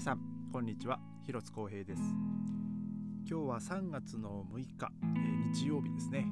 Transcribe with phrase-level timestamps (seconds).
[0.00, 0.98] 皆さんこんにちは。
[1.26, 2.00] 広津光平です。
[3.28, 6.26] 今日は3月の6日、えー、日曜日ですね、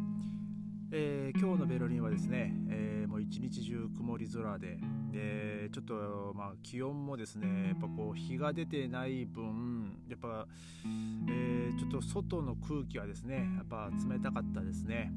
[0.91, 4.79] えー、今日のベルリンはですね、えー、もう一日中曇り空で
[5.13, 10.49] でちょっとまあ気温もですねやっぱこう日が出てない分やっぱ、
[11.29, 15.13] えちょっと外の空気はですねやっぱ冷たかったですね。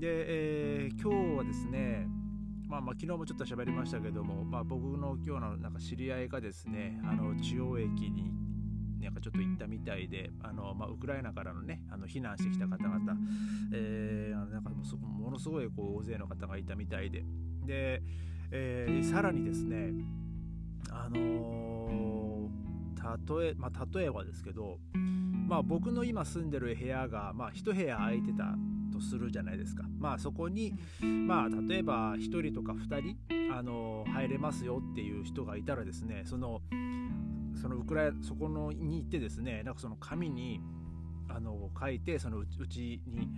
[0.00, 2.08] で、え今日はですね
[2.68, 8.30] まあ、まあ昨日もちょっと喋りましたけども、まあ、僕の今日のなんか知り合いがですねあの中央駅に
[9.00, 13.14] なんかちょっと行ったみたいであの、まあ、ウクライナからのねあの避難してきた方々、
[13.72, 17.24] えー、あのなんかものすごいこう大勢の方がいたみたいで。
[17.64, 18.02] で、
[18.50, 19.92] えー、さらにですね
[20.90, 24.78] あのー、例えまあ、例えばですけど、
[25.46, 28.54] まあ、僕の今住んでる部屋が、まあ、1部屋空いてた
[28.98, 29.84] とするじゃないですか。
[29.98, 30.74] まあそこに、
[31.26, 36.62] まあ例えば1人とか2人、あの入れますよっていう人がいたらですね、その、
[37.54, 40.60] そのウクライナ、そこのに行ってですね、なんかその紙に、
[41.28, 43.28] あの書いて、そのうちに、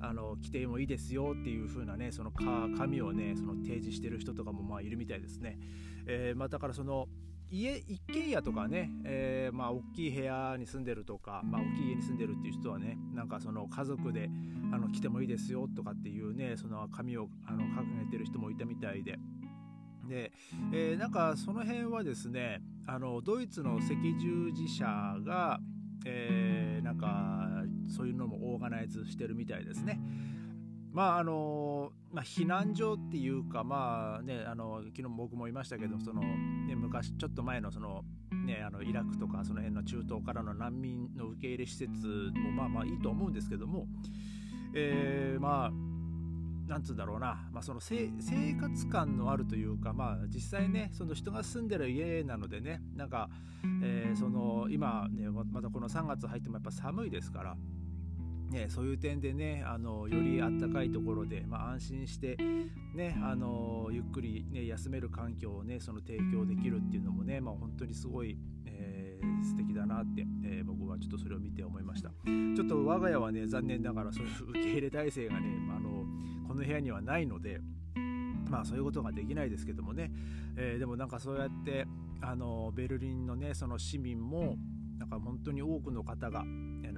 [0.00, 5.58] あの来てもいいですよっていう風なねその紙をねその提示してる人とかもまあいるみたいですね。
[6.06, 7.08] えー、まあ、だからその
[7.50, 14.28] 家一軒家とかね、えー、まあ大きい部屋に住んでるとか、まあ、大きい家に住んでるっていう人はねなんかその家族で
[14.72, 19.18] あの来てもいいですよとかっていうねその紙をあの掲げてる人もいたみたいで。
[20.08, 20.32] で、
[20.72, 23.88] えー、なんかその辺はですねあのドイツの赤
[24.20, 24.84] 十字社
[25.24, 25.58] が、
[26.04, 27.48] えー、なんか
[27.88, 30.00] そういうのもオーガナイズしてるみたいですね。
[30.96, 38.02] まああのまあ、避難所っていうか、まあね、あの昨日僕も言いましたけどその、ね、昔ちょっと前のその、
[38.46, 41.90] ね、あのイラクとかその辺の中東からの難民の受け入れ施設
[42.34, 43.86] もまあまあいいと思うんですけども、
[44.74, 45.70] えー、まあ
[46.66, 48.08] なんつうんだろうな、まあ、その生
[48.58, 53.28] 活感のあるというか、まあ、実際ねその人が住んでる家なのでねなんか、
[53.82, 57.54] えー、その今ねまたこの3月入ってもやっぱ寒いですから
[58.50, 62.36] ね、そういう点でねあのよりあったかいところで、まあ、安心して、
[62.94, 72.10] ね、あのゆっくり、ね、休める環境を、ね、その提供できるっていうのもね、まあ、本当にすごい、えー、素敵だなって、えー、僕はちょっとそれを見て思いました。
[72.56, 76.04] ちょっと我が家はね残念ながらそういう受け入れ体制がねあの
[76.46, 77.60] この部屋にはないので
[78.48, 80.10] まあそういうことができないですけどもね、
[80.56, 81.86] えー、でもなんかそうやって
[82.20, 84.56] あのベルリンのねその市民も
[84.98, 86.44] なんか本当に多くの方が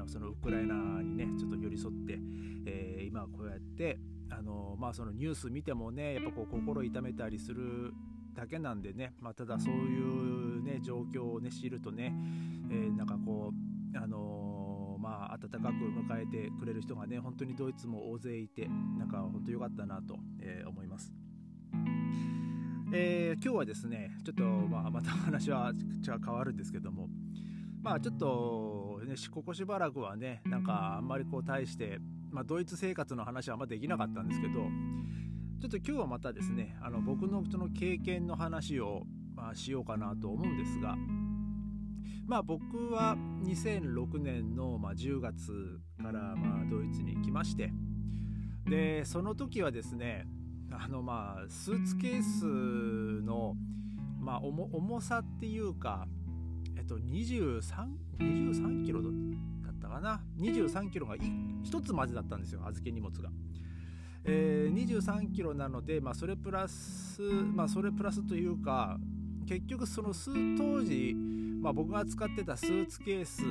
[0.09, 2.19] そのウクライナにねちょっと寄り添って、
[2.67, 3.99] えー、今こうやって
[4.31, 7.93] あのまあそのニュース見てもねやっぱこう心痛めたりする
[8.35, 12.15] だけなんでね、まあ、ただそういうね状況をね知るとね、
[12.71, 21.13] えー、なんかこうあのー、まあ温かく迎えてくれる人がね本当にドイツも大勢いてなんか本当良かったなと、えー、思います。
[22.91, 27.09] えー、今日はですねちょっと、まあ、また話は変わるんですけども
[27.83, 31.99] まあちょっと、ね、ここしばらくはねなんかあんまりこう対して、
[32.31, 34.55] まあ、ドイツ生活の話はあんまできなかったんですけど
[35.61, 39.03] ちょっと今日はまたですねあの僕のその経験の話を、
[39.35, 40.97] まあ、しようかなと思うんですが
[42.27, 47.73] まあ僕は2006年の、まあ、10月からまあドイツに来まして
[48.67, 50.27] でその時はですね
[50.71, 53.55] あのまあスーツケースの、
[54.21, 56.07] まあ、重さっていうか
[56.89, 57.69] と23、
[58.19, 60.21] 23キロだったかな。
[60.39, 63.31] 23キロが1つまでだったんですよ、預け荷物が。
[64.25, 68.99] えー、23キロなので、まあ、それプラス、まあ、それプラスというか、
[69.47, 71.15] 結局その数当時、
[71.63, 73.43] まあ、僕が使ってたスーツケース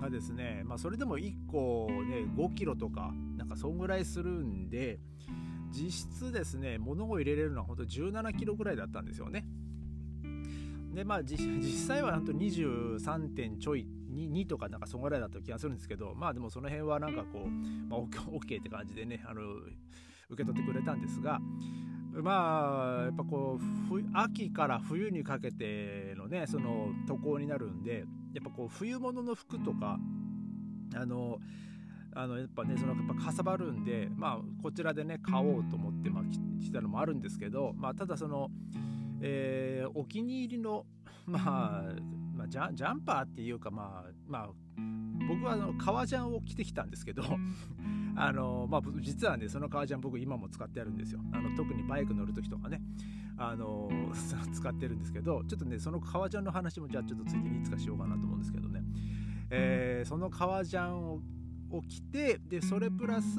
[0.00, 5.00] がですね、まあ、それでも1個ね5キロとかなんかそんぐらいするんで
[5.70, 9.46] 実質ですね物を入れれるのは本当17キロぐらいだったんですよね
[10.92, 11.38] でまあ 実
[11.72, 17.48] 際はなんと23点ちょい 2, 2とかなんかそんぐらいだった気がするんですけどまあでもその辺はなんかこう、
[17.88, 19.42] まあ、OK って感じでねあの
[20.28, 21.40] 受け取ってくれたんですが
[22.22, 28.04] まあやっぱこう秋から冬にかけてのねその渡航になるんで
[28.34, 29.98] やっぱこう冬物の服とか
[30.94, 31.38] あの
[32.14, 36.24] あのやっぱねそのやっぱかさばるんでまあこちらでね買おうと思ってまあ
[36.60, 38.50] 来たのもあるんですけどまあただその
[39.22, 40.84] えー、お気に入りの、
[41.26, 41.82] まあ、
[42.34, 44.50] まあ、ジャジャンパーっていうか、まあ、まあ、
[45.28, 47.22] 僕はあの革ジャンを着てきたんですけど
[48.16, 51.20] あの、まあ、実はねその革ジャン僕今も使ってあるんですよ。
[51.32, 52.82] あの特にバイク乗る時とかね。
[53.38, 53.90] あの
[54.52, 58.84] 使ってるんですけどちょっとねその革ジャンの話もじゃあちょっとついてにいつかしようかなと思うんですけどね、
[59.50, 61.22] えー、その革ジャンを
[61.72, 63.38] を着てでそれプラス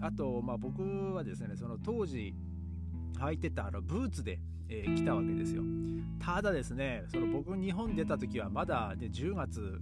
[0.00, 0.82] あと、まあ、僕
[1.14, 2.34] はですねその当時
[3.18, 5.62] 履いてたあのブーツでえー、来たわけですよ。
[6.18, 9.80] ただですねその僕日本出た時はまだ、ね、10月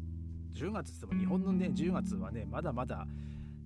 [0.54, 3.06] 10月って言っても日本のね10月はねまだまだ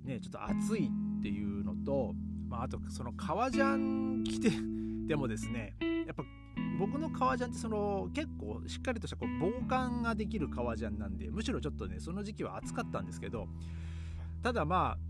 [0.04, 2.14] ねちょっと暑いっていうのと、
[2.48, 4.50] まあ、あとその革ジャン着て
[5.06, 5.74] でもですね
[6.06, 6.24] やっぱ
[6.78, 13.46] 僕の革ジャンってその結構しっかりとしたこう防寒ができる革ジャンなんでむしろちょっとねその時期は暑かったんですけど
[14.42, 15.09] ただまあ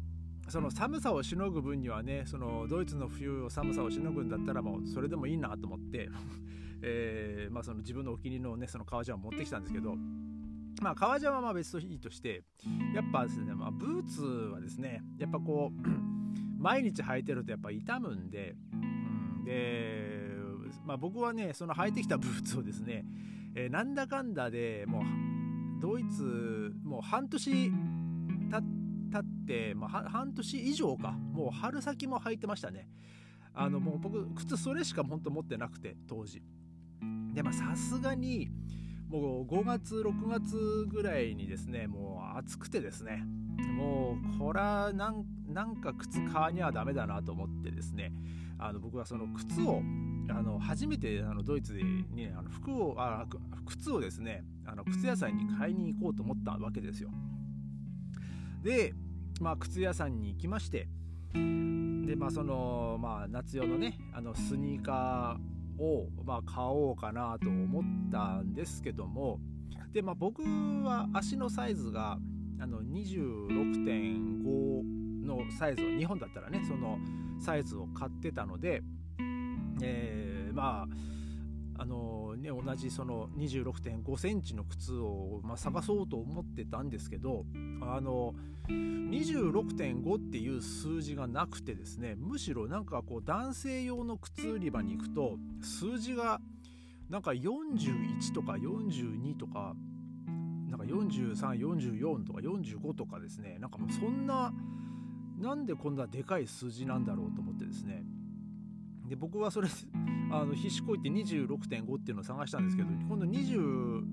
[0.51, 6.09] その寒さをしのぐ分にはねそのドイツの冬を寒さをしのぐんだったらもうそれでもいいなと思って
[6.83, 9.97] えー、まあ、その自分のお気に入りのねその革ジャンを持ってきたんですけど
[10.81, 12.43] まあ革ジャンはまあ別といいとして
[12.95, 15.89] やっぱですね、まあ、ブーツはですねやっぱこう
[16.59, 20.31] 毎日履いてるとやっぱ痛むんで、うん、で
[20.85, 23.05] まあ、僕はねその履いてきたブーツをですね、
[23.55, 25.03] えー、なんだかんだでもう
[25.81, 27.73] ドイツもう半年
[29.11, 31.11] 経って、まあ、半年以上か。
[31.11, 32.89] もう春先も履いてましたね。
[33.53, 36.43] あのもう僕靴それしか本当持ってなくて当時。
[37.35, 38.49] でまあさすがに
[39.09, 43.25] もう5月6月ぐらいにですねもう暑くてですね。
[43.77, 48.13] もうこれはなんか靴買わにはダメだなと思ってですね。
[48.59, 49.83] あの僕はその靴を
[50.29, 53.27] あの初めてあのドイツに、ね、あの服をあ
[53.67, 57.11] 靴をですねあの靴屋さんに買いに行こうと思ったわけですよ。
[58.63, 58.95] で、
[59.41, 60.89] まあ、靴屋さんに行きまして
[61.33, 69.39] で、まあそのまあ、夏用のねあのスニーカーを、まあ、買おうかなと思ったんですけども
[69.93, 72.19] で、まあ、僕は足のサイズが
[72.61, 76.99] あの26.5のサイズを日本だったらねその
[77.41, 78.83] サイズを買ってたので、
[79.83, 80.87] えー、まあ
[81.81, 87.47] あのね同じその26.5センチの靴を、まあ、探そうと思ってたんですけど
[87.81, 88.35] あの
[88.69, 96.43] 26.5っていう数字がなくてですねむしろなんかこう男性用の靴売り場に行くと数字が
[97.09, 99.75] なんか41とか42とか
[100.69, 104.53] なんか4344とか45とかですねなんかもうそんな
[105.39, 108.05] なんでこんなでかい数字なんだろうと思ってですね
[109.11, 109.69] で僕はそれ
[110.31, 114.05] あの必死こいて26.5っていうのを探したんですけど今度20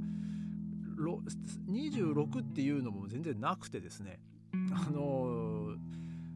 [1.67, 4.19] 26っていうのも全然なくてですね
[4.71, 5.75] あの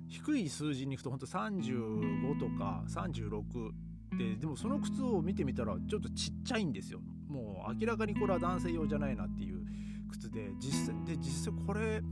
[0.08, 3.72] 低い数字に行くと本当35とか36
[4.18, 7.02] ででもその靴を見てみたらちょっとちっちゃいんですよ。
[7.28, 9.66] もう明らかにこれは男性用じゃないなっていう
[10.12, 12.04] 靴で実際で実際これ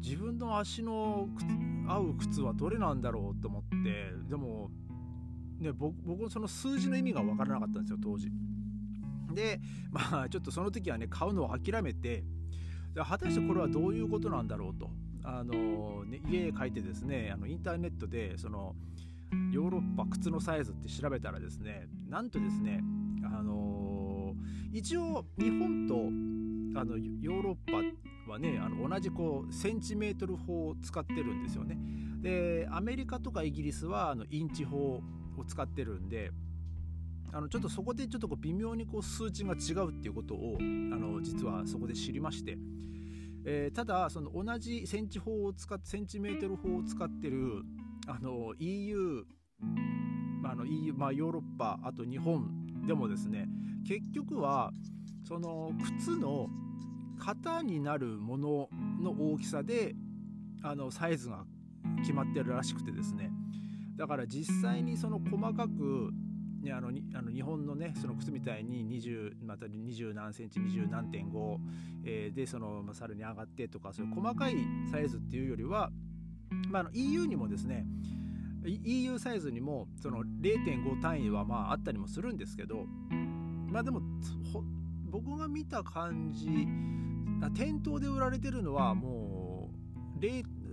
[0.00, 1.28] 自分の足の
[1.86, 4.70] 合う靴はどれなんだろうと思ってでも
[5.60, 8.30] ね僕僕その数字の意味が分からなかったんですよ当時。
[9.32, 9.60] で
[9.90, 12.24] まあ ちょっとその時はね買うのを諦めて
[12.94, 14.90] 果たしてこれはどういうことなんだろうと
[15.24, 18.76] あの、ね、家へ帰ってですねあのインターネットでその
[19.50, 22.82] ヨーロッパ靴のサイズって調べたらですねなんとですね
[23.24, 24.34] あの
[24.72, 25.94] 一応日本と
[26.78, 27.54] あのヨーロッ
[28.26, 31.78] パはねあの同じこうセンチメートル法を使ってるんですよね。
[32.20, 35.02] でアメリカとかイギリスはあのインチ法
[35.40, 36.30] を使ってるんで
[37.32, 42.56] あのちょっとそこでちょっとこう微妙にこう数値が違うっていうことをあの実はそこで知りまして、
[43.44, 47.62] えー、ただその同じセンチ法を使ってセンチメートル法を使ってる
[48.06, 49.24] あの EU
[50.42, 53.48] まあ、あの EU まあ、ヨーロッパあと日本でもですね
[53.88, 54.70] 結局は
[55.26, 56.48] その靴の
[57.18, 58.68] 型になるもの
[59.00, 59.94] の大きさで
[60.62, 61.44] あのサイズが
[62.00, 63.30] 決まってるらしくてですね
[63.96, 66.10] だから実際にその細かく、
[66.62, 71.56] ね、あのあの日本のねその靴みたいに20また20何センチ20何点5、
[72.04, 74.56] えー、でその、まあ、さらに上がってとかそういう細かい
[74.90, 75.90] サイズっていうよりは、
[76.70, 77.86] まあ、あの EU にもですね
[78.66, 82.86] EU サイズにもその0.5単位はまああったりもするんですけど
[83.68, 84.00] まあでも
[85.10, 86.48] 僕が見た感じ
[87.54, 89.70] 店頭で売られてるのはも
[90.16, 90.20] う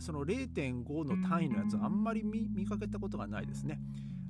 [0.02, 3.80] その0.5の単位のやつあんまり見かけたことがないですね。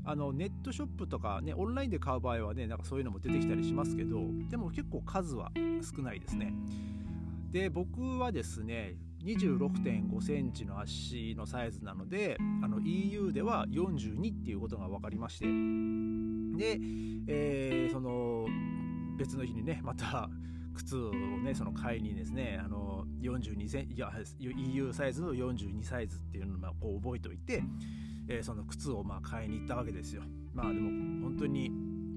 [0.03, 5.51] あのネットショップとかねオンラインで買う場合はねなんかそういうのも出てきたりしますけどでも結構数は
[5.95, 6.53] 少ないですね。
[7.51, 16.79] で僕はですね26.5センチの足のサイズなのであの EU では42っていうことが分かりましてで、
[17.27, 18.47] えー、その
[19.17, 20.29] 別の日にねまた
[20.73, 27.63] 靴をねその買いにですねあの42センいや EU サイズの42サイズっていうのをこう覚えておいて、
[28.27, 30.23] えー、その靴をまあ買いに行ったわけですよ。
[30.53, 31.69] まあでも本当に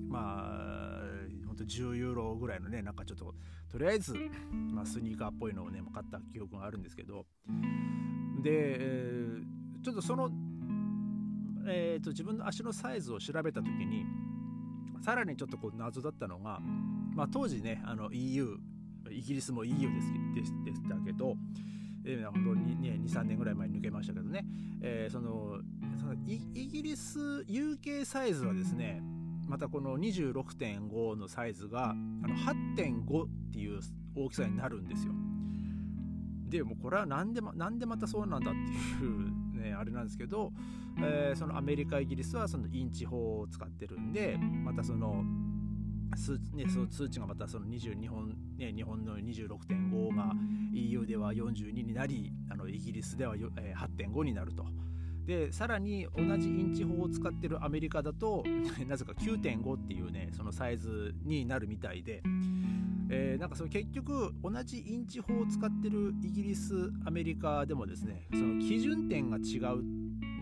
[0.08, 1.02] まあ
[1.46, 3.34] 本当10ユーロぐらいのねなんかちょっと
[3.70, 4.14] とりあえず、
[4.52, 7.26] まあ、スニーカーっぽいのをね買った記憶があるんですけど。
[8.42, 10.30] で、えー、ちょっとその、
[11.66, 14.04] えーと、自分の足のサイズを調べた時に
[15.02, 16.60] さらにちょっとこう謎だったのが、
[17.14, 18.56] まあ、当時ねあの EU
[19.10, 21.36] イギリスも EU ですででしたけど、
[22.04, 24.44] えー、23年ぐらい前に抜けましたけどね、
[24.82, 25.58] えー、その
[25.98, 27.18] そのイギリス
[27.48, 29.02] UK サイズはですね
[29.46, 33.80] またこの26.5のサイズがあの8.5っていう
[34.16, 35.12] 大きさになるんですよ。
[36.48, 39.30] でもこれは何でなんでまたそうなんだっていう
[39.60, 40.52] ねあれなんですけど、
[40.98, 45.24] えー、そのアメリカイギリスはそのインチ法を使ってるんでまたその
[46.16, 50.32] 数,、ね、その数値がまたその22本、ね、日本の26.5が
[50.72, 54.64] EU では42になりあのイギリスでは、えー、8.5になると。
[55.26, 58.44] でさらに同じインチ法を使ってるアメリカだと
[58.86, 62.22] なぜか9.5っていうねそのサイズになるみたいで、
[63.08, 69.82] えー、なんかその結局同じインチ法を使ってるイギリスアメリカでもですねその基準点が違う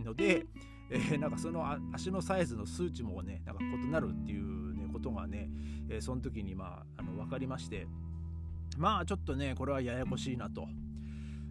[0.04, 0.46] ので、
[0.90, 4.61] えー、なんかその足のサイズの数値もねなんか異なるっていう、ね、
[5.02, 5.50] ことがね、
[5.90, 7.86] えー、その時にまああの分かりまして
[8.78, 10.66] まあちょっとねこれはややこしいなと。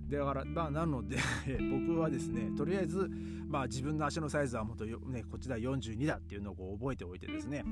[0.09, 1.17] だから、まあ、なので
[1.71, 3.09] 僕はですねとりあえず、
[3.47, 7.63] まあ、自分の足のサイズはもっとね、こちら42だっていうのをこう覚えておいてですね、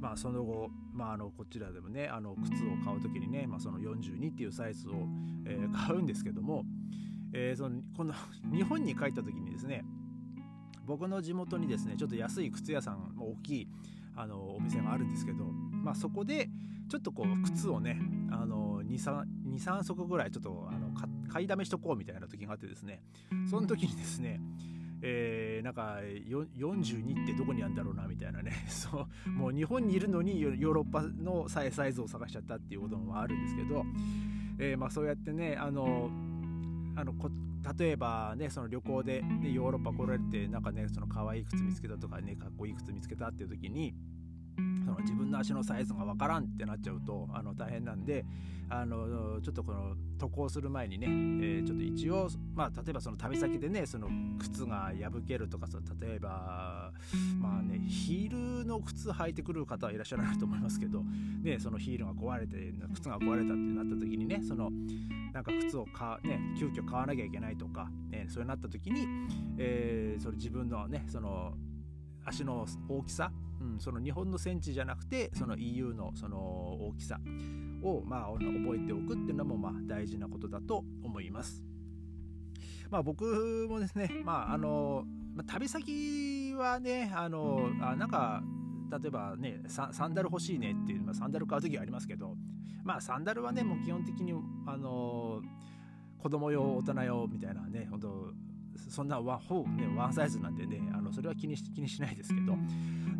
[0.00, 5.06] まあ、その後、まあ、あのこちらでもねあの靴を買う時にね、まあ、その42っていうサイズを、
[5.44, 6.64] えー、買うんですけども、
[7.32, 8.12] えー、そのこの
[8.52, 9.84] 日本に帰った時にですね
[10.86, 13.68] 僕の地元にですねちょっと安い靴屋さん大きい
[14.16, 16.48] あのお店があるんですけど、まあ、そこで
[16.88, 18.00] ちょっとこう靴をね
[19.56, 20.90] 23足ぐらいちょっとあの
[21.28, 23.02] 買いだめしとこうみたいな時があってですね
[23.50, 24.40] その時にですね
[25.02, 25.98] えー、なんか
[26.58, 33.84] 42ってどこにあるんだろうなみたいなね そうもう日本にいるのにヨーロッパのサイズを探しちゃったっていうこともあるんですけど、
[34.58, 36.10] えー、まあ、そうやってねあの
[36.96, 37.12] あの
[37.78, 43.94] 例えばねその旅行で、ね、ヨーロッパ来られてなんかねその可愛い靴見つけたとかねかっこいい靴見つけたっていう時に
[44.84, 48.24] その自分の足のサイズが分からんってなっちゃうとあの大変なんで
[48.68, 54.08] あのちょっとこの渡航する前にね、えー、ちょっと一応、まあ、例えばその旅先でねその
[54.38, 55.68] 靴が破けるとか
[56.00, 56.92] 例えば
[57.38, 61.02] まあねヒールの靴履いてくる方はいらっしゃらないと思いますけど、
[61.42, 64.70] ね、そのヒールが壊れて靴が壊れたってなった時にねその
[65.32, 69.06] なんか靴をか、ね、急遽買わなきゃいけないとか、ね、そうなった時に、
[69.58, 71.54] えー、それ自分のねその
[72.24, 77.18] 足の大きさうん、その日本のセンチじゃなくてその EU のその大きさ
[77.82, 81.64] を、まあ、覚えておくっていうのもまあ大事なことだと思います。
[82.90, 85.04] まあ、僕もですね、まああの
[85.46, 88.42] 旅先はねあのあなんか
[88.90, 92.34] 例えばねサンダル欲しいねっていう、まあ、サンダル買う時はありますけど
[92.84, 94.32] まあサンダルはねもう基本的に
[94.66, 95.42] あの
[96.18, 98.32] 子供用大人用みたいなね本当
[98.96, 102.56] そんなワほうねワンサイズなんでねあのそれは気にし気にしないですけど。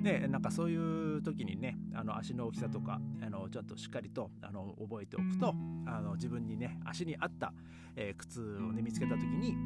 [0.02, 5.52] でなんかそういう時にねあの足の大きさとかあのちょっとしっかりとあの覚えておくと
[5.84, 7.52] あの自分にね足に合った、
[7.96, 9.56] えー、靴をね見つけた時に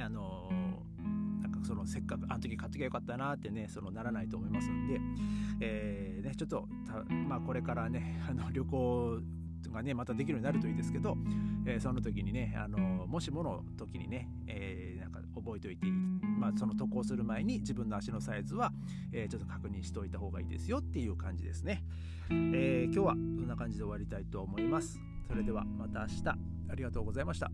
[0.00, 0.48] あの
[1.42, 4.98] なんかそのせっかくあの時買っときゃよかったなってねそのならないと思いますんで、
[5.60, 6.66] えーね、ちょっと
[7.28, 9.18] まあこれからねあの旅行
[9.74, 11.16] がねまたできるようになるといいですけど、
[11.66, 14.83] えー、その時にねあのもしもの時にね、えー、
[15.44, 18.72] 覚えておいていい、まあ、その渡航する前に自分の足のサイズは、
[19.12, 21.84] えー、ちょっと確認しておいた方がいいですよっていう感じですね、
[22.30, 24.98] え今日はこんな感じで終わりたいと思います。
[25.28, 26.54] それではまた明日。
[26.70, 27.50] ありがとうございました。